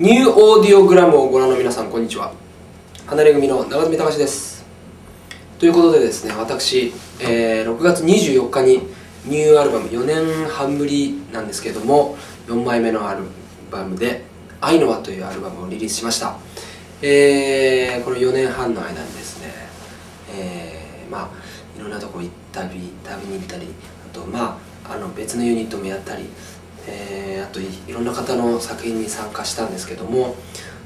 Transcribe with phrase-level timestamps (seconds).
[0.00, 2.32] ニューオーディオグラムをご覧の皆さんこんにちは。
[3.08, 4.64] 離れ組の長住隆です。
[5.58, 8.82] ということでですね私、えー、6月24日に
[9.24, 12.16] ニューアルバム4年半ぶりなんですけれども
[12.46, 13.24] 4枚目のアル
[13.72, 14.22] バムで
[14.62, 16.36] 「愛の輪」というアルバムをリリースしました、
[17.02, 19.52] えー、この4年半の間にですね、
[20.32, 21.28] えー、まあ
[21.76, 23.66] いろんなとこ行ったり旅に行ったり
[24.08, 26.26] あとまああの別のユニットもやったり
[26.88, 30.34] えー、あといろんな方の作品に参加したんですけども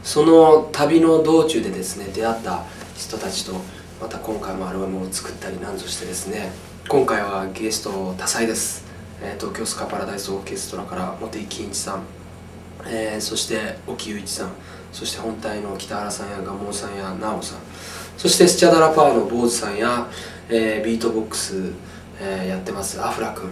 [0.03, 2.65] その旅の道中でですね出会った
[2.97, 3.55] 人たちと
[4.01, 6.51] また今回もアルバムを作ったりなんぞしてですね
[6.89, 8.85] 今回はゲスト多彩です、
[9.23, 12.03] えー、東京スカパラダイスオーケストラから茂木健一さん、
[12.87, 14.53] えー、そして沖雄一さん。
[14.93, 17.59] そして本体の北原さんや蒲生さんや直さん。
[18.19, 20.07] そしてスチャダラパワーの坊主さんや、
[20.51, 21.73] えー、ビートボックス、
[22.21, 23.51] えー、やってますアフラ君。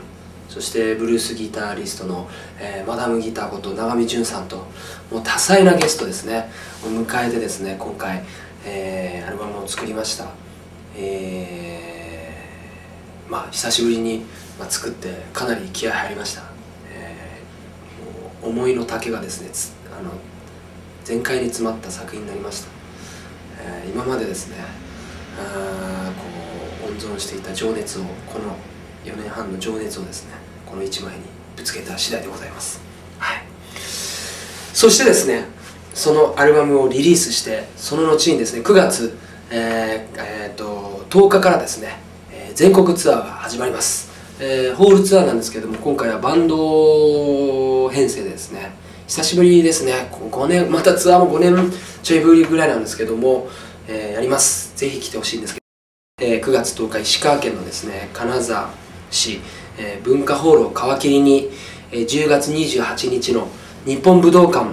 [0.50, 4.66] そしてブルースギタリストの、えー、マダムギターこと永見淳さんと
[5.08, 6.50] もう多彩なゲストですね。
[6.84, 8.24] を迎えてですね今回、
[8.64, 10.26] えー、アルバムを作りました、
[10.96, 14.24] えー、まあ久しぶりに、
[14.58, 16.42] まあ、作ってかなり気合入りました、
[16.92, 20.10] えー、思いの丈がですねあの
[21.04, 22.70] 全開に詰まった作品になりました、
[23.62, 24.56] えー、今までですね
[25.38, 26.12] あ
[26.80, 28.56] こう温存していた情熱をこの
[29.04, 30.34] 4年半の情熱をですね
[30.66, 31.22] この1枚に
[31.56, 32.80] ぶつけた次第でございます、
[33.18, 33.42] はい、
[33.76, 35.44] そしてですね
[35.94, 39.16] そのアルバムをリリースしてその後にですね9月、
[39.50, 41.98] えーえーと、10日からですね、
[42.54, 48.72] 全国ツアーが始まります、えー、ホールツアーなんですけども今回はバンド編成でですね
[49.06, 53.48] 久しぶりですね5年またツアーも5年ちょいぶりぐらいなんですけども、
[53.88, 54.72] えー、やります。
[54.76, 55.60] ぜひ来てほしいんですけ
[56.18, 58.70] ど、えー、9月10日石川県のですね金沢
[59.10, 59.40] 市、
[59.78, 61.50] えー、文化ホールを皮切りに、
[61.92, 63.48] えー、10月28日の
[63.84, 64.66] 日本武道館。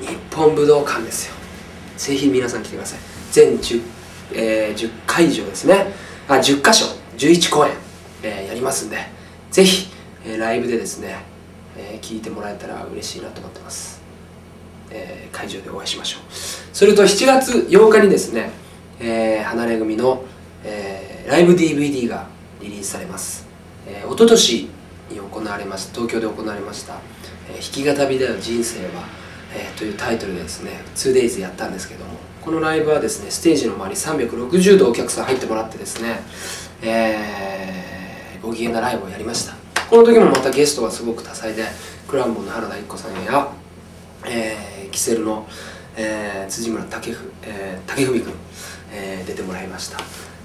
[0.00, 1.34] 日本武道館ですよ。
[1.96, 2.98] ぜひ皆さん来てください。
[3.30, 3.82] 全 10,、
[4.34, 5.86] えー、10会場ですね。
[6.28, 6.86] あ10箇所。
[7.16, 7.72] 11公演、
[8.22, 8.98] えー、やりますんで。
[9.50, 9.88] ぜひ、
[10.24, 11.16] えー、ライブでですね、
[11.76, 14.02] えー、聞いてもらえたら嬉しいなと思ってます、
[14.90, 16.22] えー、会場でお会いしましょう。
[16.72, 18.50] それと7月8日にですね、
[18.98, 20.24] えー、離れ組の、
[20.64, 22.26] えー、ライブ DVD が
[22.60, 23.51] リリースされます。
[23.86, 24.68] えー、一昨年
[25.10, 26.94] に行われました東京で行われました
[27.50, 29.06] 「えー、弾き語りだよ人生は」
[29.54, 36.20] えー、というタイトルでですね 2days やったんですけどもこのライブはですねステージの周り360度お客さん入ってもらってですね、
[36.82, 39.62] えー、ご機嫌なライブをやりました。
[39.92, 41.66] この時もまたゲストがすごく多彩で
[42.08, 43.46] クランボの原田一子さんや、
[44.24, 45.46] えー、キセルの、
[45.98, 48.32] えー、辻村武,、えー、武文君、
[48.90, 49.98] えー、出てもらいました、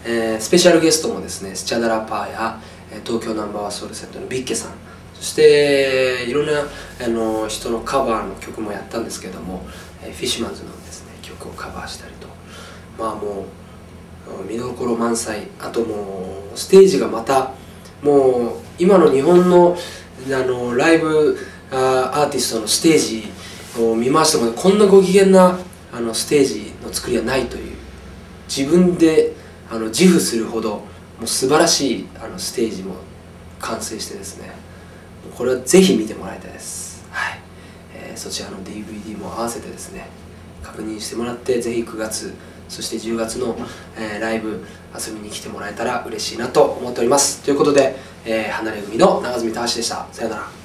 [0.04, 2.60] えー、スペシャルゲストもですねスチャダラパーや
[3.06, 4.72] 東京ナンバーワンソウルセットのビッケさん。
[5.14, 9.66] そしていろんなあの人のカバーの曲もやったんですけども
[10.00, 12.28] フィッシュマンズのですね曲をカバーしたりと。
[13.00, 13.46] まあも
[14.42, 15.48] う見どころ満載。
[15.60, 17.52] あともうステージがまた
[18.04, 19.76] もう今の日本の
[20.28, 21.38] あのライブ
[21.72, 23.24] アーティストのステージ
[23.82, 25.58] を見ましてもこんなご機嫌な
[25.92, 27.76] あのステージの作りはないという。
[28.48, 29.34] 自分で
[29.70, 30.82] あの自負するほど
[31.18, 32.96] もう素晴らしいあのステージも
[33.60, 34.52] 完成してですね
[35.36, 37.40] これはぜひ見てもらいたいです、はい。
[37.94, 40.08] えー、そちらの DVD も合わせてですね
[40.64, 42.34] 確認してもらってぜひ9月
[42.70, 43.56] そして10月の、
[43.98, 47.42] えー、ライブ遊びに来てもらえたら嬉しいなと思っております。
[47.44, 47.96] ということで、
[48.26, 50.08] えー、離れ組の長住隆でした。
[50.12, 50.57] さよなら。